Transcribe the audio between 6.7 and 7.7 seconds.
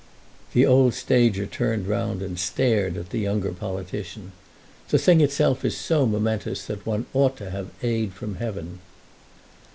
one ought to have